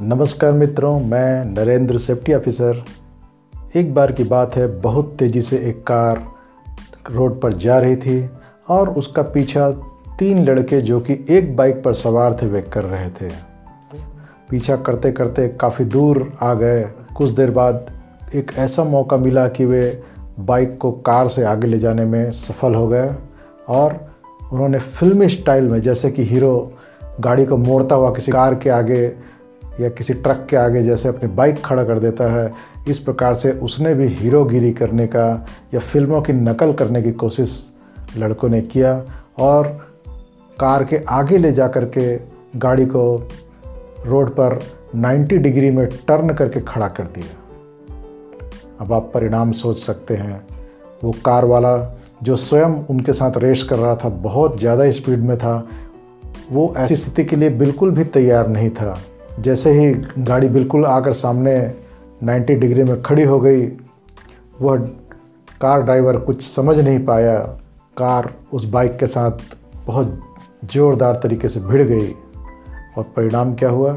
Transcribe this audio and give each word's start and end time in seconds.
नमस्कार 0.00 0.52
मित्रों, 0.52 1.00
मैं 1.00 1.44
नरेंद्र 1.44 1.98
सेफ्टी 1.98 2.32
ऑफिसर। 2.32 2.82
एक 3.76 3.94
बार 3.94 4.12
की 4.12 4.24
बात 4.24 4.56
है, 4.56 4.66
बहुत 4.80 5.16
तेज़ी 5.18 5.42
से 5.42 5.56
एक 5.58 5.82
कार 5.82 6.22
रोड 7.10 7.40
पर 7.40 7.52
जा 7.52 7.78
रही 7.78 7.96
थी 7.96 8.30
और 8.68 8.90
उसका 8.90 9.22
पीछा 9.22 9.70
तीन 10.18 10.44
लड़के 10.44 10.80
जो 10.80 11.00
कि 11.00 11.26
एक 11.30 11.56
बाइक 11.56 11.82
पर 11.82 11.94
सवार 11.94 12.38
थे, 12.42 12.46
वे 12.46 12.60
कर 12.60 12.84
रहे 12.84 13.10
थे। 13.10 13.30
पीछा 14.50 14.76
करते 14.76 15.12
करते 15.12 15.48
काफ़ी 15.48 15.84
दूर 15.84 16.32
आ 16.42 16.54
गए। 16.54 16.82
कुछ 17.16 17.30
देर 17.30 17.50
बाद 17.50 17.90
एक 18.34 18.52
ऐसा 18.58 18.84
मौका 18.84 19.16
मिला 19.16 19.48
कि 19.48 19.64
वे 19.64 20.02
बाइक 20.40 20.78
को 20.78 20.92
कार 20.92 21.28
से 21.28 21.44
आगे 21.44 21.66
ले 21.66 21.78
जाने 21.78 22.04
में 22.04 22.32
सफल 22.32 22.74
हो 22.74 22.88
गए 22.88 23.10
और 23.68 24.14
उन्होंने 24.52 24.78
फिल्मी 24.78 25.28
स्टाइल 25.28 25.68
में, 25.68 25.80
जैसे 25.80 26.10
कि 26.10 26.24
हीरो 26.24 26.72
गाड़ी 27.20 27.44
को 27.46 27.56
मोड़ता 27.56 27.94
हुआ 27.94 28.10
किसी 28.10 28.32
कार 28.32 28.54
के 28.54 28.70
आगे 28.70 29.37
या 29.80 29.88
किसी 29.88 30.14
ट्रक 30.14 30.46
के 30.50 30.56
आगे 30.56 30.82
जैसे 30.82 31.08
अपनी 31.08 31.28
बाइक 31.30 31.60
खड़ा 31.64 31.84
कर 31.84 31.98
देता 31.98 32.32
है, 32.32 32.52
इस 32.88 32.98
प्रकार 32.98 33.34
से 33.34 33.52
उसने 33.52 33.94
भी 33.94 34.06
हीरोगिरी 34.08 34.72
करने 34.72 35.06
का 35.06 35.46
या 35.74 35.80
फ़िल्मों 35.80 36.22
की 36.22 36.32
नकल 36.32 36.72
करने 36.72 37.02
की 37.02 37.12
कोशिश 37.12 37.72
लड़कों 38.16 38.48
ने 38.48 38.60
किया 38.60 39.02
और 39.38 39.66
कार 40.58 40.84
के 40.84 40.96
आगे 41.08 41.38
ले 41.38 41.52
जा 41.52 41.68
कर 41.68 41.84
के 41.84 42.16
गाड़ी 42.58 42.86
को 42.86 43.28
रोड 44.06 44.30
पर 44.30 44.58
90 44.96 45.36
डिग्री 45.36 45.70
में 45.70 45.86
टर्न 45.86 46.34
करके 46.34 46.60
खड़ा 46.60 46.88
कर 46.88 47.04
दिया। 47.04 47.36
अब 48.80 48.92
आप 48.92 49.10
परिणाम 49.14 49.52
सोच 49.52 49.78
सकते 49.78 50.14
हैं, 50.14 50.46
वो 51.04 51.12
कार 51.24 51.44
वाला 51.44 51.98
जो 52.22 52.36
स्वयं 52.36 52.70
उनके 52.86 53.12
साथ 53.12 53.36
रेस 53.36 53.62
कर 53.62 53.78
रहा 53.78 53.94
था, 53.96 54.08
बहुत 54.08 54.58
ज़्यादा 54.58 54.90
स्पीड 54.90 55.18
में 55.18 55.36
था, 55.38 55.68
वो 56.52 56.74
ऐसी 56.76 56.96
स्थिति 56.96 57.24
के 57.24 57.36
लिए 57.36 57.50
बिल्कुल 57.50 57.90
भी 57.90 58.04
तैयार 58.04 58.48
नहीं 58.48 58.70
था। 58.70 58.98
जैसे 59.38 59.70
ही 59.70 59.92
गाड़ी 60.18 60.48
बिल्कुल 60.48 60.84
आकर 60.86 61.12
सामने 61.12 61.54
90 62.24 62.54
डिग्री 62.54 62.84
में 62.84 63.02
खड़ी 63.02 63.24
हो 63.24 63.40
गई, 63.40 63.66
वह 64.62 64.76
कार 65.60 65.82
ड्राइवर 65.82 66.16
कुछ 66.16 66.42
समझ 66.42 66.78
नहीं 66.78 67.04
पाया। 67.04 67.38
कार 67.98 68.34
उस 68.52 68.64
बाइक 68.64 68.96
के 68.96 69.06
साथ 69.06 69.56
बहुत 69.86 70.20
ज़ोरदार 70.64 71.20
तरीके 71.22 71.48
से 71.48 71.60
भिड़ 71.60 71.82
गई 71.82 72.12
और 72.98 73.04
परिणाम 73.16 73.54
क्या 73.54 73.68
हुआ 73.68 73.92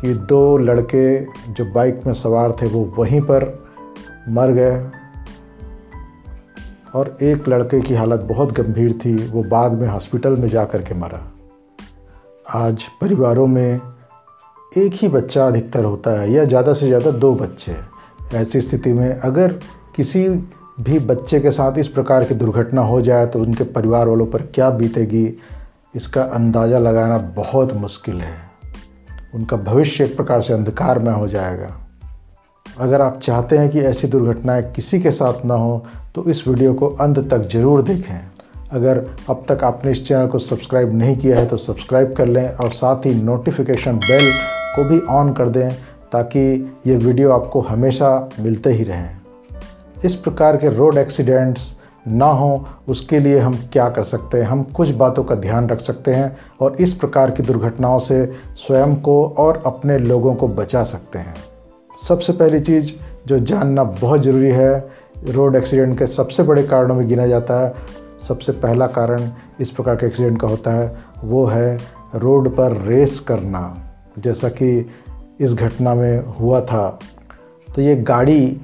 कि 0.00 0.14
दो 0.14 0.56
लड़के 0.56 1.24
जो 1.52 1.64
बाइक 1.64 2.00
में 2.06 2.12
सवार 2.12 2.52
थे, 2.52 2.66
वो 2.66 2.94
वहीं 2.98 3.20
पर 3.20 3.64
मर 4.28 4.52
गए 4.52 4.76
और 6.94 7.16
एक 7.22 7.48
लड़के 7.48 7.80
की 7.80 7.94
हालत 7.94 8.20
बहुत 8.20 8.52
गंभीर 8.52 8.92
थी। 9.04 9.14
वो 9.28 9.42
बाद 9.42 9.72
में 9.72 9.88
हॉस्पिटल 9.88 10.36
में 10.36 10.48
जा 10.48 10.64
कर 10.64 10.82
के 10.82 10.94
मरा। 10.94 11.32
आज 12.54 12.82
परिवारों 13.00 13.46
में 13.46 13.80
एक 14.72 14.92
ही 14.94 15.08
बच्चा 15.08 15.46
अधिकतर 15.46 15.84
होता 15.84 16.10
है 16.20 16.30
या 16.32 16.44
ज़्यादा 16.44 16.72
से 16.72 16.86
ज़्यादा 16.86 17.10
दो 17.12 17.34
बच्चे 17.34 17.74
ऐसी 18.34 18.60
स्थिति 18.60 18.92
में 18.92 19.08
अगर 19.10 19.52
किसी 19.96 20.28
भी 20.80 20.98
बच्चे 21.00 21.40
के 21.40 21.50
साथ 21.50 21.78
इस 21.78 21.88
प्रकार 21.88 22.24
की 22.24 22.34
दुर्घटना 22.34 22.80
हो 22.82 23.00
जाए 23.00 23.26
तो 23.26 23.38
उनके 23.38 23.64
परिवार 23.64 24.08
वालों 24.08 24.26
पर 24.26 24.42
क्या 24.54 24.70
बीतेगी, 24.70 25.26
इसका 25.94 26.22
अंदाज़ा 26.22 26.78
लगाना 26.78 27.18
बहुत 27.36 27.72
मुश्किल 27.74 28.20
है। 28.20 28.36
उनका 29.34 29.56
भविष्य 29.58 30.04
एक 30.04 30.16
प्रकार 30.16 30.40
से 30.42 30.52
अंधकार 30.54 30.98
में 30.98 31.12
हो 31.12 31.28
जाएगा। 31.28 31.74
अगर 32.66 33.00
आप 33.00 33.20
चाहते 33.22 33.58
हैं 33.58 33.68
कि 33.70 33.80
ऐसी 33.82 34.08
दुर्घटनाएँ 34.08 34.62
किसी 34.72 35.00
के 35.00 35.10
साथ 35.12 35.44
ना 35.44 35.54
हो 35.54 35.84
तो 36.14 36.24
इस 36.30 36.46
वीडियो 36.48 36.72
को 36.74 36.88
अंत 36.88 37.18
तक 37.30 37.48
ज़रूर 37.52 37.82
देखें। 37.82 38.20
अगर 38.70 39.04
अब 39.30 39.44
तक 39.48 39.64
आपने 39.64 39.90
इस 39.92 40.06
चैनल 40.06 40.26
को 40.26 40.38
सब्सक्राइब 40.38 40.94
नहीं 40.94 41.16
किया 41.16 41.38
है 41.38 41.46
तो 41.46 41.56
सब्सक्राइब 41.58 42.14
कर 42.16 42.26
लें 42.28 42.48
और 42.48 42.70
साथ 42.72 43.06
ही 43.06 43.14
नोटिफिकेशन 43.14 43.96
बेल 43.98 44.30
को 44.76 44.84
भी 44.84 45.00
ऑन 45.00 45.32
कर 45.32 45.48
दें 45.48 45.70
ताकि 46.12 46.72
ये 46.86 46.96
वीडियो 46.96 47.32
आपको 47.32 47.60
हमेशा 47.60 48.28
मिलते 48.40 48.70
ही 48.70 48.84
रहें। 48.84 49.16
इस 50.04 50.14
प्रकार 50.14 50.56
के 50.56 50.68
रोड 50.68 50.96
एक्सीडेंट्स 50.96 51.76
ना 52.08 52.26
हो, 52.26 52.66
उसके 52.88 53.18
लिए 53.18 53.38
हम 53.38 53.68
क्या 53.72 53.88
कर 53.88 54.02
सकते 54.02 54.38
हैं? 54.38 54.44
हम 54.44 54.62
कुछ 54.62 54.90
बातों 54.90 55.24
का 55.24 55.34
ध्यान 55.34 55.68
रख 55.68 55.80
सकते 55.80 56.14
हैं 56.14 56.36
और 56.60 56.76
इस 56.80 56.94
प्रकार 56.94 57.30
की 57.30 57.42
दुर्घटनाओं 57.42 57.98
से 57.98 58.32
स्वयं 58.56 58.96
को 58.96 59.34
और 59.38 59.62
अपने 59.66 59.98
लोगों 59.98 60.34
को 60.34 60.48
बचा 60.48 60.84
सकते 60.84 61.18
हैं। 61.18 61.34
सबसे 62.08 62.32
पहली 62.32 62.60
चीज़ 62.60 62.92
जो 63.26 63.38
जानना 63.38 63.84
बहुत 63.84 64.22
ज़रूरी 64.22 64.50
है 64.50 64.90
रोड 65.28 65.56
एक्सीडेंट 65.56 65.98
के 65.98 66.06
सबसे 66.06 66.42
बड़े 66.42 66.62
कारणों 66.62 66.94
में 66.94 67.08
गिना 67.08 67.26
जाता 67.26 67.60
है। 67.60 67.74
सबसे 68.28 68.52
पहला 68.52 68.86
कारण 68.86 69.30
इस 69.60 69.70
प्रकार 69.70 69.96
के 69.96 70.06
एक्सीडेंट 70.06 70.40
का 70.40 70.48
होता 70.48 70.70
है, 70.70 70.96
वो 71.24 71.46
है 71.46 71.78
रोड 72.14 72.56
पर 72.56 72.82
रेस 72.82 73.20
करना। 73.20 73.91
जैसा 74.18 74.48
कि 74.48 74.90
इस 75.40 75.54
घटना 75.54 75.94
में 75.94 76.26
हुआ 76.26 76.60
था। 76.60 76.98
तो 77.74 77.82
ये 77.82 77.96
गाड़ी 77.96 78.60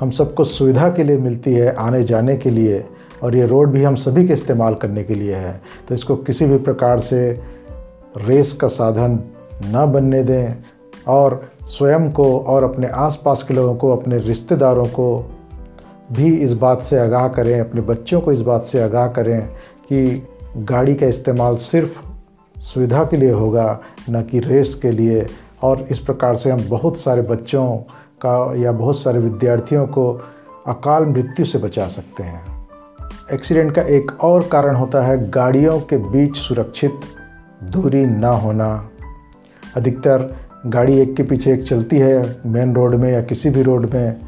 हम 0.00 0.10
सबको 0.10 0.44
सुविधा 0.44 0.90
के 0.90 1.04
लिए 1.04 1.18
मिलती 1.18 1.52
है 1.52 1.74
आने 1.74 2.04
जाने 2.04 2.36
के 2.36 2.50
लिए 2.50 2.84
और 3.22 3.36
ये 3.36 3.46
रोड 3.46 3.70
भी 3.70 3.84
हम 3.84 3.94
सभी 3.94 4.26
के 4.26 4.32
इस्तेमाल 4.32 4.74
करने 4.74 5.02
के 5.02 5.14
लिए 5.14 5.34
है। 5.34 5.60
तो 5.88 5.94
इसको 5.94 6.16
किसी 6.16 6.44
भी 6.44 6.58
प्रकार 6.58 7.00
से 7.00 7.40
रेस 8.16 8.54
का 8.54 8.68
साधन 8.68 9.20
न 9.64 9.92
बनने 9.92 10.22
दें 10.22 10.54
और 11.08 11.50
स्वयं 11.64 12.10
को 12.10 12.38
और 12.38 12.64
अपने 12.64 12.86
आसपास 12.86 13.42
के 13.42 13.54
लोगों 13.54 13.74
को, 13.74 13.96
अपने 13.96 14.18
रिश्तेदारों 14.18 14.86
को 14.86 15.30
भी 16.12 16.36
इस 16.36 16.52
बात 16.52 16.82
से 16.82 16.98
आगाह 16.98 17.28
करें, 17.28 17.60
अपने 17.60 17.80
बच्चों 17.80 18.20
को 18.20 18.32
इस 18.32 18.40
बात 18.40 18.64
से 18.64 18.82
आगाह 18.82 19.08
करें 19.08 19.48
कि 19.92 20.26
गाड़ी 20.56 20.94
का 20.94 21.06
इस्तेमाल 21.06 21.56
सिर्फ़ 21.56 22.09
सुविधा 22.60 23.04
के 23.04 23.16
लिए 23.16 23.32
होगा, 23.32 23.80
न 24.10 24.22
कि 24.22 24.40
रेस 24.40 24.74
के 24.74 24.90
लिए। 24.90 25.26
और 25.62 25.86
इस 25.90 25.98
प्रकार 25.98 26.36
से 26.36 26.50
हम 26.50 26.68
बहुत 26.68 26.98
सारे 26.98 27.22
बच्चों 27.22 27.66
का 28.20 28.52
या 28.56 28.72
बहुत 28.72 28.98
सारे 28.98 29.18
विद्यार्थियों 29.18 29.86
को 29.86 30.10
अकाल 30.66 31.04
मृत्यु 31.04 31.44
से 31.44 31.58
बचा 31.58 31.88
सकते 31.88 32.22
हैं। 32.22 32.42
एक्सीडेंट 33.32 33.74
का 33.74 33.82
एक 33.82 34.12
और 34.24 34.42
कारण 34.42 34.74
होता 34.74 35.00
है 35.00 35.30
गाड़ियों 35.30 35.78
के 35.80 35.96
बीच 35.96 36.36
सुरक्षित 36.36 37.00
दूरी 37.62 38.04
ना 38.06 38.28
होना। 38.28 38.90
अधिकतर 39.76 40.34
गाड़ी 40.66 40.98
एक 40.98 41.14
के 41.16 41.22
पीछे 41.22 41.52
एक 41.52 41.62
चलती 41.62 41.98
है, 41.98 42.40
मेन 42.46 42.74
रोड 42.74 42.94
में 42.94 43.10
या 43.12 43.20
किसी 43.22 43.50
भी 43.50 43.62
रोड 43.62 43.94
में, 43.94 44.20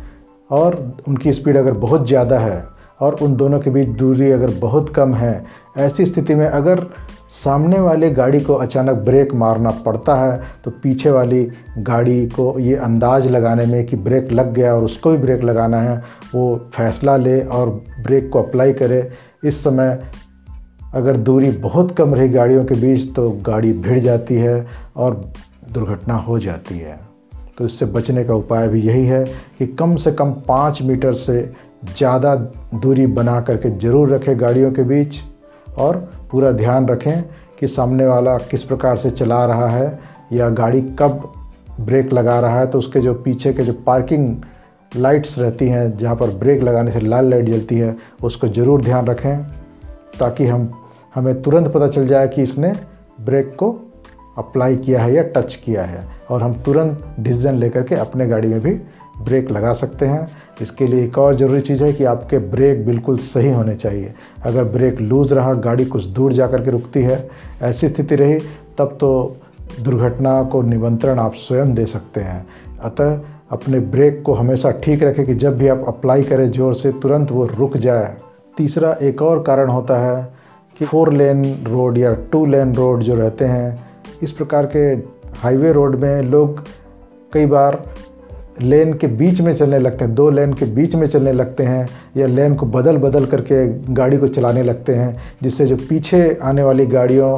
और 0.50 0.97
उनकी 1.09 1.32
स्पीड 1.32 1.56
अगर 1.56 1.72
बहुत 1.72 2.06
ज़्यादा 2.06 2.38
है 2.38 2.72
और 3.03 3.15
उन 3.15 3.35
दोनों 3.37 3.59
के 3.61 3.71
बीच 3.71 3.89
दूरी 3.89 4.31
अगर 4.31 4.51
बहुत 4.59 4.95
कम 4.95 5.15
है, 5.15 5.45
ऐसी 5.77 6.05
स्थिति 6.07 6.35
में 6.35 6.47
अगर 6.47 6.87
सामने 7.33 7.79
वाले 7.81 8.11
गाड़ी 8.11 8.41
को 8.41 8.55
अचानक 8.55 8.95
ब्रेक 9.05 9.35
मारना 9.35 9.71
पड़ता 9.85 10.15
है 10.15 10.41
तो 10.65 10.71
पीछे 10.83 11.11
वाली 11.11 11.43
गाड़ी 11.79 12.27
को 12.27 12.59
ये 12.59 12.75
अंदाज़ 12.77 13.29
लगाने 13.29 13.67
में 13.67 13.85
कि 13.87 13.97
ब्रेक 13.99 14.33
लग 14.33 14.53
गया 14.53 14.75
और 14.75 14.85
उसको 14.85 15.11
भी 15.11 15.19
ब्रेक 15.19 15.45
लगाना 15.45 15.81
है, 15.81 15.97
वो 16.35 16.71
फैसला 16.75 17.17
ले 17.17 17.41
और 17.41 17.71
ब्रेक 18.01 18.29
को 18.31 18.43
अप्लाई 18.43 18.73
करे। 18.73 19.09
इस 19.45 19.62
समय 19.65 19.99
अगर 20.95 21.17
दूरी 21.19 21.51
बहुत 21.51 21.97
कम 21.97 22.15
रही 22.15 22.29
गाड़ियों 22.29 22.65
के 22.65 22.75
बीच 22.75 23.15
तो 23.15 23.31
गाड़ी 23.43 23.73
भिड़ 23.73 23.99
जाती 23.99 24.35
है 24.35 24.67
और 24.97 25.15
दुर्घटना 25.73 26.15
हो 26.15 26.39
जाती 26.39 26.79
है। 26.79 27.01
तो 27.59 27.65
इससे 27.67 27.87
बचने 27.87 28.25
का 28.25 28.35
उपाय 28.35 28.69
भी 28.69 28.81
यही 28.81 29.07
है 29.07 29.25
कि 29.59 29.67
कम 29.67 29.97
से 29.97 30.12
कम 30.12 30.33
पाँच 30.49 30.83
मीटर 30.83 31.15
से 31.15 31.41
ज़्यादा 31.82 32.34
दूरी 32.75 33.06
बना 33.09 33.41
करके 33.41 33.70
ज़रूर 33.78 34.12
रखें 34.15 34.41
गाड़ियों 34.41 34.70
के 34.72 34.82
बीच 34.84 35.20
और 35.78 35.97
पूरा 36.31 36.50
ध्यान 36.53 36.88
रखें 36.88 37.22
कि 37.60 37.66
सामने 37.66 38.06
वाला 38.06 38.37
किस 38.50 38.62
प्रकार 38.65 38.97
से 38.97 39.10
चला 39.10 39.44
रहा 39.47 39.69
है 39.69 39.98
या 40.32 40.48
गाड़ी 40.50 40.81
कब 40.98 41.32
ब्रेक 41.81 42.12
लगा 42.12 42.38
रहा 42.41 42.59
है। 42.59 42.66
तो 42.66 42.78
उसके 42.78 43.00
जो 43.00 43.15
पीछे 43.15 43.53
के 43.53 43.62
जो 43.62 43.72
पार्किंग 43.87 44.37
लाइट्स 44.93 45.38
रहती 45.38 45.69
हैं, 45.69 45.97
जहाँ 45.97 46.16
पर 46.16 46.31
ब्रेक 46.31 46.62
लगाने 46.62 46.91
से 46.91 47.00
लाल 47.00 47.31
लाइट 47.31 47.47
जलती 47.47 47.78
है, 47.78 47.97
उसको 48.22 48.49
ज़रूर 48.49 48.82
ध्यान 48.82 49.06
रखें 49.06 49.43
ताकि 50.19 50.47
हम, 50.47 50.70
हमें 51.14 51.43
तुरंत 51.43 51.69
पता 51.69 51.88
चल 51.88 52.06
जाए 52.06 52.28
कि 52.28 52.43
इसने 52.43 52.73
ब्रेक 53.20 53.55
को 53.55 53.70
अप्लाई 54.38 54.76
किया 54.76 55.02
है 55.02 55.12
या 55.14 55.23
टच 55.37 55.55
किया 55.55 55.82
है 55.82 56.06
और 56.31 56.43
हम 56.43 56.52
तुरंत 56.55 57.14
डिसीज़न 57.20 57.55
लेकर 57.55 57.82
के 57.82 57.94
अपने 57.94 58.26
गाड़ी 58.26 58.49
में 58.49 58.61
भी 58.61 58.70
ब्रेक 59.19 59.50
लगा 59.50 59.73
सकते 59.73 60.06
हैं। 60.06 60.26
इसके 60.62 60.87
लिए 60.87 61.05
एक 61.05 61.19
और 61.19 61.34
ज़रूरी 61.34 61.61
चीज़ 61.61 61.84
है 61.84 61.93
कि 61.93 62.05
आपके 62.05 62.38
ब्रेक 62.38 62.84
बिल्कुल 62.87 63.19
सही 63.19 63.50
होने 63.52 63.75
चाहिए। 63.75 64.12
अगर 64.44 64.64
ब्रेक 64.64 65.00
लूज़ 65.00 65.34
रहा, 65.34 65.52
गाड़ी 65.52 65.84
कुछ 65.84 66.05
दूर 66.06 66.32
जा 66.32 66.46
कर 66.46 66.62
के 66.62 66.70
रुकती 66.70 67.02
है, 67.02 67.29
ऐसी 67.62 67.88
स्थिति 67.88 68.17
रही, 68.17 68.38
तब 68.79 68.96
तो 69.00 69.37
दुर्घटना 69.81 70.43
को 70.43 70.62
निमंत्रण 70.62 71.19
आप 71.19 71.35
स्वयं 71.35 71.75
दे 71.75 71.87
सकते 71.87 72.20
हैं। 72.20 72.46
अतः 72.82 73.20
अपने 73.50 73.81
ब्रेक 73.81 74.23
को 74.23 74.35
हमेशा 74.35 74.70
ठीक 74.70 75.02
रखें 75.02 75.25
कि 75.26 75.35
जब 75.35 75.58
भी 75.58 75.69
आप 75.69 75.85
अप्लाई 75.88 76.23
करें, 76.23 76.50
ज़ोर 76.50 76.75
से 76.75 76.93
तुरंत 76.93 77.31
वो 77.31 77.44
रुक 77.46 77.76
जाए। 77.76 78.14
तीसरा 78.56 78.93
एक 79.02 79.23
और 79.23 79.43
कारण 79.43 79.69
होता 79.69 79.99
है 79.99 80.32
कि 80.76 80.85
फोर 80.85 81.12
लेन 81.12 81.44
रोड 81.67 81.99
या 81.99 82.12
टू 82.32 82.44
लेन 82.46 82.75
रोड 82.75 83.00
जो 83.00 83.14
रहते 83.14 83.44
हैं 83.44 83.92
इस 84.22 84.32
प्रकार 84.32 84.66
के 84.66 84.78
हाईवे 85.38 85.72
रोड 85.72 85.96
में 85.96 86.22
लोग 86.22 86.62
कई 87.32 87.46
बार 87.46 87.82
लेन 88.60 88.93
के 88.94 89.06
बीच 89.06 89.40
में 89.40 89.52
चलने 89.54 89.78
लगते 89.78 90.04
हैं, 90.04 90.14
दो 90.14 90.28
लेन 90.31 90.52
के 90.52 90.64
बीच 90.66 90.94
में 90.94 91.06
चलने 91.06 91.32
लगते 91.32 91.64
हैं 91.64 91.88
या 92.16 92.26
लेन 92.26 92.54
को 92.54 92.66
बदल 92.66 92.96
बदल 92.99 93.26
करके 93.26 93.66
गाड़ी 93.94 94.16
को 94.16 94.26
चलाने 94.28 94.62
लगते 94.62 94.94
हैं, 94.94 95.16
जिससे 95.43 95.66
जो 95.66 95.76
पीछे 95.88 96.38
आने 96.43 96.62
वाली 96.62 96.87
गाड़ियों 96.87 97.37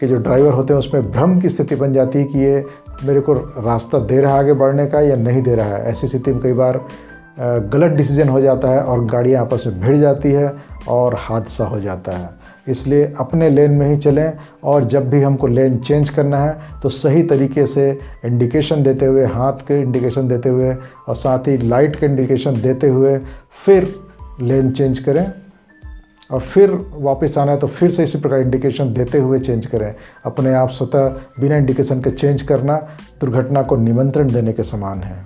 के 0.00 0.06
जो 0.06 0.16
ड्राइवर 0.16 0.52
होते 0.52 0.72
हैं, 0.72 0.78
उसमें 0.78 1.10
भ्रम 1.12 1.38
की 1.40 1.48
स्थिति 1.48 1.76
बन 1.76 1.92
जाती 1.92 2.18
है 2.18 2.24
कि 2.24 2.38
ये 2.38 2.64
मेरे 3.04 3.20
को 3.20 3.34
रास्ता 3.34 3.98
दे 3.98 4.20
रहा 4.20 4.32
है 4.32 4.38
आगे 4.38 4.52
बढ़ने 4.52 4.86
का 4.86 5.00
या 5.00 5.16
नहीं 5.16 5.42
दे 5.42 5.54
रहा 5.54 5.76
है। 5.76 5.84
ऐसी 5.84 6.08
स्थिति 6.08 6.32
में 6.32 6.40
कई 6.42 6.52
बार 6.52 6.80
गलत 7.40 7.92
डिसीज़न 7.92 8.28
हो 8.28 8.40
जाता 8.40 8.68
है 8.68 8.82
और 8.82 9.04
गाड़ियाँ 9.04 9.42
आपस 9.42 9.64
में 9.66 9.80
भिड़ 9.80 9.96
जाती 9.96 10.32
है। 10.32 10.52
और 10.88 11.14
हादसा 11.18 11.64
हो 11.64 11.80
जाता 11.80 12.12
है। 12.12 12.28
इसलिए 12.68 13.12
अपने 13.20 13.48
लेन 13.50 13.70
में 13.70 13.86
ही 13.86 13.96
चलें 13.96 14.32
और 14.64 14.84
जब 14.84 15.08
भी 15.10 15.22
हमको 15.22 15.46
लेन 15.46 15.78
चेंज 15.78 16.10
करना 16.10 16.38
है 16.38 16.80
तो 16.82 16.88
सही 16.88 17.22
तरीके 17.22 17.66
से 17.66 17.90
इंडिकेशन 18.24 18.82
देते 18.82 19.06
हुए, 19.06 19.24
हाथ 19.24 19.66
के 19.68 19.80
इंडिकेशन 19.80 20.28
देते 20.28 20.48
हुए 20.48 20.74
और 21.08 21.14
साथ 21.16 21.48
ही 21.48 21.56
लाइट 21.58 21.96
के 21.96 22.06
इंडिकेशन 22.06 22.60
देते 22.62 22.88
हुए 22.88 23.18
फिर 23.64 23.94
लेन 24.40 24.70
चेंज 24.72 24.98
करें। 24.98 25.30
और 26.30 26.40
फिर 26.40 26.70
वापस 26.92 27.36
आना 27.38 27.52
है 27.52 27.58
तो 27.58 27.66
फिर 27.66 27.90
से 27.90 28.02
इसी 28.02 28.18
प्रकार 28.18 28.40
इंडिकेशन 28.40 28.92
देते 28.94 29.18
हुए 29.18 29.38
चेंज 29.38 29.66
करें। 29.66 29.94
अपने 30.24 30.52
आप 30.54 30.68
स्वतः 30.70 31.08
बिना 31.40 31.56
इंडिकेशन 31.56 32.00
के 32.00 32.10
चेंज 32.10 32.42
करना 32.42 32.76
दुर्घटना 33.20 33.62
को 33.62 33.76
निमंत्रण 33.76 34.32
देने 34.32 34.52
के 34.52 34.62
समान 34.64 35.02
है। 35.02 35.18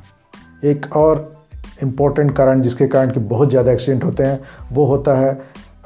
एक 0.65 0.87
और 0.97 1.33
इम्पोर्टेंट 1.83 2.31
कारण 2.37 2.61
जिसके 2.61 2.87
कारण 2.87 3.11
कि 3.11 3.21
बहुत 3.23 3.51
ज़्यादा 3.51 3.73
एक्सीडेंट 3.73 4.05
होते 4.05 4.23
हैं, 4.23 4.41
वो 4.73 4.85
होता 4.85 5.15
है 5.15 5.33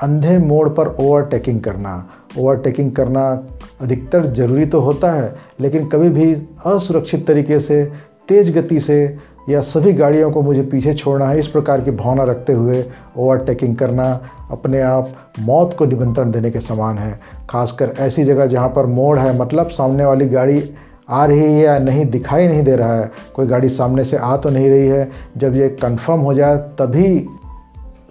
अंधे 0.02 0.36
मोड़ 0.38 0.68
पर 0.68 0.88
ओवरटेकिंग 1.00 1.60
करना। 1.60 2.08
ओवरटेकिंग 2.38 2.92
करना 2.92 3.22
अधिकतर 3.80 4.26
ज़रूरी 4.26 4.66
तो 4.66 4.80
होता 4.80 5.10
है, 5.12 5.34
लेकिन 5.60 5.88
कभी 5.88 6.08
भी 6.10 6.32
असुरक्षित 6.66 7.26
तरीके 7.26 7.58
से, 7.60 7.84
तेज़ 8.28 8.52
गति 8.52 8.80
से 8.80 9.16
या 9.48 9.60
सभी 9.60 9.92
गाड़ियों 9.92 10.30
को 10.30 10.42
मुझे 10.42 10.62
पीछे 10.62 10.92
छोड़ना 10.94 11.26
है, 11.26 11.38
इस 11.38 11.46
प्रकार 11.48 11.80
की 11.80 11.90
भावना 11.92 12.24
रखते 12.24 12.52
हुए 12.52 12.84
ओवरटेकिंग 13.16 13.76
करना 13.76 14.08
अपने 14.50 14.80
आप 14.80 15.12
मौत 15.40 15.74
को 15.78 15.86
निमंत्रण 15.86 16.30
देने 16.30 16.50
के 16.50 16.60
समान 16.60 16.98
है। 16.98 17.18
खासकर 17.50 17.92
ऐसी 17.98 18.24
जगह 18.24 18.46
जहाँ 18.46 18.68
पर 18.68 18.86
मोड़ 18.88 19.18
है 19.18 19.36
मतलब 19.38 19.68
सामने 19.70 20.04
वाली 20.04 20.28
गाड़ी 20.28 20.60
आ 21.08 21.24
रही 21.24 21.38
है 21.38 21.60
या 21.60 21.78
नहीं, 21.78 22.04
दिखाई 22.06 22.48
नहीं 22.48 22.62
दे 22.62 22.76
रहा 22.76 22.94
है। 22.94 23.10
कोई 23.34 23.46
गाड़ी 23.46 23.68
सामने 23.68 24.04
से 24.04 24.16
आ 24.16 24.36
तो 24.36 24.50
नहीं 24.50 24.68
रही 24.70 24.86
है। 24.86 25.10
जब 25.36 25.54
ये 25.54 25.68
कंफर्म 25.68 26.20
हो 26.20 26.34
जाए, 26.34 26.56
तभी 26.56 27.18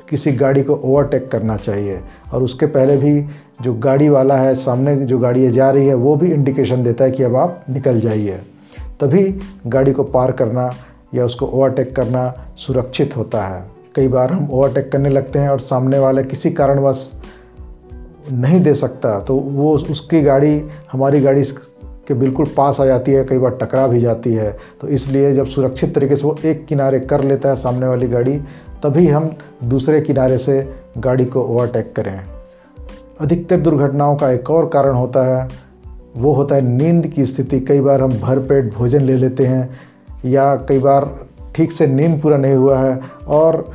किसी 0.09 0.31
गाड़ी 0.31 0.63
को 0.63 0.75
ओवरटेक 0.75 1.29
करना 1.31 1.57
चाहिए। 1.57 1.99
और 2.33 2.43
उसके 2.43 2.65
पहले 2.65 2.97
भी 2.97 3.25
जो 3.61 3.73
गाड़ी 3.73 4.09
वाला 4.09 4.35
है, 4.35 4.55
सामने 4.55 4.95
जो 4.95 5.19
गाड़ी 5.19 5.51
जा 5.51 5.69
रही 5.71 5.87
है, 5.87 5.93
वो 5.93 6.15
भी 6.15 6.31
इंडिकेशन 6.31 6.83
देता 6.83 7.03
है 7.03 7.11
कि 7.11 7.23
अब 7.23 7.35
आप 7.35 7.63
निकल 7.69 7.99
जाइए। 7.99 8.39
तभी 9.01 9.39
गाड़ी 9.67 9.91
को 9.91 10.03
पार 10.03 10.31
करना 10.31 10.71
या 11.15 11.25
उसको 11.25 11.45
ओवरटेक 11.45 11.95
करना 11.95 12.53
सुरक्षित 12.57 13.17
होता 13.17 13.43
है। 13.43 13.63
कई 13.95 14.07
बार 14.07 14.31
हम 14.33 14.49
ओवरटेक 14.51 14.91
करने 14.91 15.09
लगते 15.09 15.39
हैं 15.39 15.49
और 15.49 15.59
सामने 15.59 15.99
वाले 15.99 16.23
किसी 16.23 16.51
कारणवश 16.51 17.11
नहीं 18.31 18.61
दे 18.61 18.73
सकता 18.73 19.19
तो 19.19 19.35
वो 19.35 19.73
उसकी 19.73 20.21
गाड़ी, 20.21 20.61
हमारी 20.91 21.19
गाड़ी 21.19 21.43
के 22.07 22.13
बिल्कुल 22.13 22.45
पास 22.57 22.79
आ 22.81 22.85
जाती 22.85 23.11
है, 23.11 23.23
कई 23.23 23.37
बार 23.37 23.57
टकरा 23.61 23.87
भी 23.87 23.99
जाती 23.99 24.33
है। 24.33 24.51
तो 24.81 24.87
इसलिए 24.89 25.33
जब 25.33 25.45
सुरक्षित 25.47 25.93
तरीके 25.95 26.15
से 26.15 26.23
वो 26.23 26.35
एक 26.45 26.65
किनारे 26.65 26.99
कर 27.01 27.23
लेता 27.23 27.49
है 27.49 27.55
सामने 27.55 27.87
वाली 27.87 28.07
गाड़ी, 28.07 28.37
तभी 28.83 29.07
हम 29.07 29.31
दूसरे 29.65 30.01
किनारे 30.01 30.37
से 30.37 30.61
गाड़ी 30.97 31.25
को 31.25 31.41
ओवरटेक 31.43 31.93
करें। 31.95 32.19
अधिकतर 33.21 33.59
दुर्घटनाओं 33.59 34.15
का 34.15 34.29
एक 34.31 34.49
और 34.51 34.67
कारण 34.69 34.95
होता 34.95 35.23
है, 35.25 35.47
वो 36.17 36.33
होता 36.33 36.55
है 36.55 36.61
नींद 36.61 37.07
की 37.07 37.25
स्थिति। 37.25 37.59
कई 37.61 37.79
बार 37.81 38.01
हम 38.01 38.19
भरपेट 38.19 38.73
भोजन 38.73 39.01
ले 39.01 39.15
लेते 39.15 39.45
हैं, 39.45 39.69
या 40.25 40.55
कई 40.69 40.79
बार 40.79 41.09
ठीक 41.55 41.71
से 41.71 41.87
नींद 41.87 42.21
पूरा 42.21 42.37
नहीं 42.37 42.55
हुआ 42.55 42.77
है 42.79 42.99
और 43.27 43.65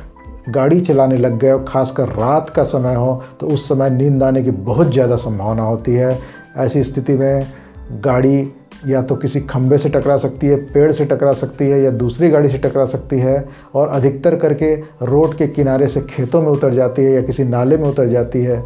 गाड़ी 0.49 0.79
चलाने 0.81 1.17
लग 1.17 1.37
गए, 1.39 1.57
ख़ासकर 1.67 2.09
रात 2.09 2.49
का 2.49 2.63
समय 2.65 2.95
हो 2.95 3.21
तो 3.39 3.47
उस 3.47 3.67
समय 3.69 3.89
नींद 3.89 4.23
आने 4.23 4.41
की 4.43 4.51
बहुत 4.51 4.91
ज़्यादा 4.91 5.15
संभावना 5.17 5.63
होती 5.63 5.93
है। 5.93 6.17
ऐसी 6.57 6.83
स्थिति 6.83 7.13
में 7.13 7.45
गाड़ी 7.91 8.53
या 8.87 9.01
तो 9.01 9.15
किसी 9.15 9.39
खंबे 9.41 9.77
से 9.77 9.89
टकरा 9.89 10.17
सकती 10.17 10.47
है, 10.47 10.55
पेड़ 10.55 10.91
से 10.91 11.05
टकरा 11.05 11.33
सकती 11.33 11.65
है 11.65 11.81
या 11.81 11.91
दूसरी 11.91 12.29
गाड़ी 12.29 12.49
से 12.49 12.57
टकरा 12.57 12.85
सकती 12.85 13.19
है 13.19 13.49
और 13.73 13.87
अधिकतर 13.87 14.35
करके 14.35 14.75
रोड 15.01 15.35
के 15.35 15.47
किनारे 15.47 15.87
से 15.87 16.01
खेतों 16.01 16.41
में 16.41 16.49
उतर 16.49 16.73
जाती 16.73 17.03
है 17.03 17.11
या 17.11 17.21
किसी 17.21 17.43
नाले 17.43 17.77
में 17.77 17.89
उतर 17.89 18.07
जाती 18.07 18.41
है 18.41 18.65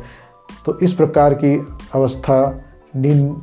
तो 0.65 0.79
इस 0.79 0.93
प्रकार 0.93 1.33
की 1.33 1.67
अवस्था 1.93 2.63
नींद 2.95 3.41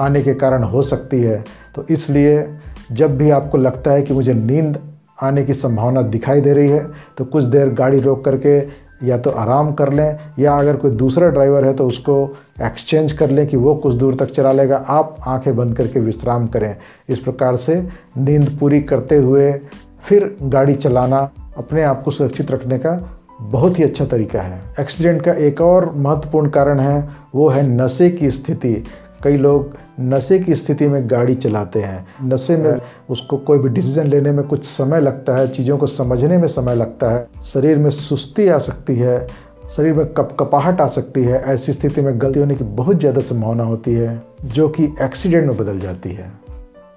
आने 0.00 0.22
के 0.22 0.34
कारण 0.34 0.62
हो 0.62 0.82
सकती 0.82 1.20
है। 1.20 1.44
तो 1.74 1.84
इसलिए 1.90 2.48
जब 2.92 3.16
भी 3.16 3.30
आपको 3.30 3.58
लगता 3.58 3.90
है 3.90 4.02
कि 4.02 4.14
मुझे 4.14 4.34
नींद 4.34 4.78
आने 5.22 5.44
की 5.44 5.54
संभावना 5.54 6.02
दिखाई 6.02 6.40
दे 6.40 6.52
रही 6.52 6.68
है 6.68 6.86
तो 7.18 7.24
कुछ 7.24 7.44
देर 7.44 7.68
गाड़ी 7.68 8.00
रोक 8.00 8.24
करके 8.24 8.60
या 9.04 9.18
तो 9.18 9.30
आराम 9.30 9.72
कर 9.72 9.92
लें, 9.92 10.18
या 10.38 10.52
अगर 10.52 10.76
कोई 10.76 10.90
दूसरा 10.90 11.28
ड्राइवर 11.28 11.64
है 11.64 11.72
तो 11.74 11.86
उसको 11.86 12.14
एक्सचेंज 12.62 13.12
कर 13.12 13.30
लें 13.30 13.46
कि 13.46 13.56
वो 13.56 13.74
कुछ 13.74 13.94
दूर 13.94 14.14
तक 14.14 14.30
चला 14.30 14.52
लेगा। 14.52 14.76
आप 14.76 15.16
आँखें 15.26 15.54
बंद 15.56 15.76
करके 15.76 16.00
विश्राम 16.00 16.46
करें। 16.46 16.76
इस 17.08 17.18
प्रकार 17.18 17.56
से 17.56 17.80
नींद 18.18 18.56
पूरी 18.60 18.80
करते 18.82 19.16
हुए 19.16 19.52
फिर 20.04 20.36
गाड़ी 20.42 20.74
चलाना 20.74 21.28
अपने 21.56 21.82
आप 21.82 22.02
को 22.02 22.10
सुरक्षित 22.10 22.50
रखने 22.50 22.78
का 22.78 22.98
बहुत 23.40 23.78
ही 23.78 23.84
अच्छा 23.84 24.04
तरीका 24.04 24.40
है। 24.40 24.60
एक्सीडेंट 24.80 25.22
का 25.22 25.32
एक 25.32 25.60
और 25.60 25.90
महत्वपूर्ण 25.94 26.48
कारण 26.48 26.80
है, 26.80 27.08
वो 27.34 27.48
है 27.48 27.66
नशे 27.68 28.10
की 28.10 28.30
स्थिति। 28.30 28.82
कई 29.24 29.36
लोग 29.36 29.76
नशे 30.00 30.38
की 30.38 30.54
स्थिति 30.54 30.88
में 30.88 31.10
गाड़ी 31.10 31.34
चलाते 31.34 31.80
हैं। 31.80 32.06
नशे 32.24 32.56
में 32.56 32.74
उसको 33.10 33.36
कोई 33.36 33.58
भी 33.58 33.68
डिसीज़न 33.68 34.06
लेने 34.06 34.32
में 34.32 34.44
कुछ 34.46 34.64
समय 34.64 35.00
लगता 35.00 35.36
है, 35.36 35.48
चीज़ों 35.48 35.78
को 35.78 35.86
समझने 35.86 36.38
में 36.38 36.48
समय 36.48 36.74
लगता 36.74 37.10
है। 37.10 37.26
शरीर 37.44 37.78
में 37.78 37.90
सुस्ती 37.90 38.48
आ 38.48 38.58
सकती 38.58 38.96
है, 38.96 39.26
शरीर 39.76 39.92
में 39.92 40.06
कप, 40.06 40.36
कपाहट 40.40 40.80
आ 40.80 40.86
सकती 40.86 41.24
है, 41.24 41.42
ऐसी 41.44 41.72
स्थिति 41.72 42.00
में 42.00 42.20
गलती 42.20 42.40
होने 42.40 42.54
की 42.54 42.64
बहुत 42.64 42.98
ज़्यादा 42.98 43.20
संभावना 43.20 43.64
होती 43.64 43.94
है, 43.94 44.22
जो 44.44 44.68
कि 44.68 44.84
एक्सीडेंट 45.02 45.46
में 45.46 45.56
बदल 45.56 45.78
जाती 45.78 46.10
है। 46.10 46.30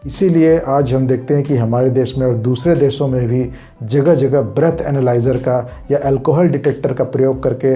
इसीलिए 0.06 0.58
आज 0.60 0.94
हम 0.94 1.08
देखते 1.08 1.34
हैं 1.34 1.44
कि 1.44 1.56
हमारे 1.56 1.90
देश 1.90 2.18
में 2.18 2.26
और 2.28 2.34
दूसरे 2.34 2.76
देशों 2.76 3.08
में 3.08 3.28
भी 3.28 3.50
जगह 3.84 4.16
जगह 4.16 4.42
ब्रेथ 4.42 4.82
एनालाइज़र 4.82 5.38
का 5.38 5.58
या 5.92 6.00
अल्कोहल 6.00 6.48
डिटेक्टर 6.48 6.94
का 6.94 7.04
प्रयोग 7.04 7.42
करके 7.44 7.76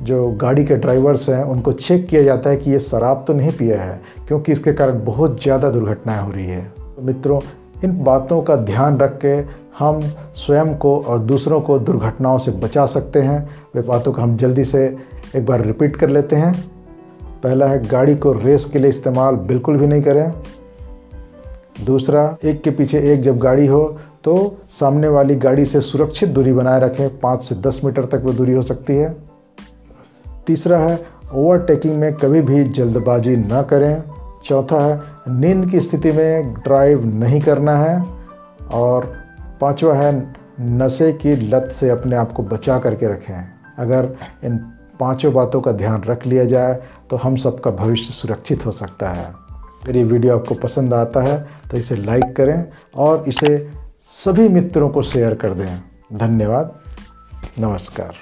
जो 0.00 0.30
गाड़ी 0.32 0.64
के 0.64 0.76
ड्राइवर्स 0.76 1.28
हैं, 1.28 1.42
उनको 1.42 1.72
चेक 1.72 2.06
किया 2.06 2.22
जाता 2.22 2.50
है 2.50 2.56
कि 2.56 2.70
ये 2.70 2.78
शराब 2.78 3.24
तो 3.26 3.34
नहीं 3.34 3.52
पिया 3.52 3.82
है, 3.82 4.00
क्योंकि 4.28 4.52
इसके 4.52 4.72
कारण 4.72 5.04
बहुत 5.04 5.42
ज़्यादा 5.42 5.70
दुर्घटनाएँ 5.70 6.20
हो 6.20 6.30
रही 6.32 6.46
है। 6.46 6.62
तो 6.76 7.02
मित्रों, 7.02 7.40
इन 7.84 8.02
बातों 8.04 8.40
का 8.42 8.56
ध्यान 8.56 8.98
रख 8.98 9.18
के 9.24 9.34
हम 9.78 10.00
स्वयं 10.36 10.74
को 10.76 10.96
और 10.98 11.18
दूसरों 11.18 11.60
को 11.60 11.78
दुर्घटनाओं 11.78 12.38
से 12.38 12.50
बचा 12.52 12.86
सकते 12.86 13.20
हैं। 13.20 13.40
वे 13.74 13.82
बातों 13.82 14.12
को 14.12 14.22
हम 14.22 14.36
जल्दी 14.36 14.64
से 14.64 14.84
एक 15.36 15.46
बार 15.46 15.64
रिपीट 15.64 15.96
कर 15.96 16.08
लेते 16.08 16.36
हैं। 16.36 16.52
पहला 17.42 17.66
है, 17.66 17.82
गाड़ी 17.88 18.14
को 18.16 18.32
रेस 18.34 18.64
के 18.64 18.78
लिए 18.78 18.90
इस्तेमाल 18.90 19.34
बिल्कुल 19.46 19.76
भी 19.76 19.86
नहीं 19.86 20.02
करें। 20.02 20.32
दूसरा, 21.84 22.36
एक 22.44 22.62
के 22.62 22.70
पीछे 22.70 22.98
एक 23.12 23.20
जब 23.20 23.38
गाड़ी 23.38 23.66
हो 23.66 23.84
तो 24.24 24.56
सामने 24.70 25.08
वाली 25.08 25.34
गाड़ी 25.36 25.64
से 25.64 25.80
सुरक्षित 25.82 26.28
दूरी 26.28 26.52
बनाए 26.52 26.80
रखें। 26.80 27.18
पाँच 27.20 27.42
से 27.42 27.54
दस 27.56 27.80
मीटर 27.84 28.04
तक 28.04 28.22
वो 28.24 28.32
दूरी 28.32 28.52
हो 28.52 28.62
सकती 28.62 28.94
है। 28.94 29.14
तीसरा 30.46 30.78
है, 30.78 31.06
ओवरटेकिंग 31.32 31.96
में 31.98 32.12
कभी 32.14 32.40
भी 32.42 32.64
जल्दबाजी 32.64 33.36
ना 33.36 33.62
करें। 33.62 34.02
चौथा 34.44 34.84
है, 34.86 35.00
नींद 35.28 35.70
की 35.70 35.80
स्थिति 35.80 36.12
में 36.12 36.54
ड्राइव 36.54 37.04
नहीं 37.06 37.40
करना 37.40 37.76
है। 37.76 38.04
और 38.72 39.12
पांचवा 39.60 39.94
है, 39.94 40.34
नशे 40.60 41.12
की 41.12 41.34
लत 41.36 41.70
से 41.72 41.90
अपने 41.90 42.16
आप 42.16 42.32
को 42.32 42.42
बचा 42.42 42.78
करके 42.78 43.06
रखें। 43.06 43.44
अगर 43.78 44.16
इन 44.44 44.56
पाँचों 45.00 45.32
बातों 45.32 45.60
का 45.60 45.72
ध्यान 45.72 46.02
रख 46.02 46.26
लिया 46.26 46.44
जाए 46.44 46.80
तो 47.10 47.16
हम 47.16 47.36
सबका 47.36 47.70
भविष्य 47.70 48.12
सुरक्षित 48.12 48.66
हो 48.66 48.72
सकता 48.72 49.08
है। 49.08 49.24
अगर 49.24 49.96
ये 49.96 50.04
वीडियो 50.04 50.38
आपको 50.38 50.54
पसंद 50.54 50.94
आता 50.94 51.20
है 51.20 51.46
तो 51.70 51.76
इसे 51.76 51.96
लाइक 51.96 52.36
करें 52.36 52.64
और 52.96 53.24
इसे 53.28 53.68
सभी 54.02 54.48
मित्रों 54.48 54.88
को 54.88 55.02
शेयर 55.02 55.34
कर 55.34 55.54
दें। 55.54 55.82
धन्यवाद। 56.12 56.74
नमस्कार। 57.60 58.14